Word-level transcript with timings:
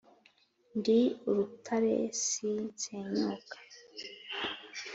ndi 0.77 0.99
urutare 1.29 1.95
si 2.23 2.49
nsenyuka. 2.67 3.57